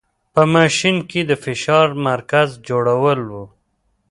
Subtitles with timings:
[0.33, 3.31] په ماشین کې د فشار مرکز جوړول و.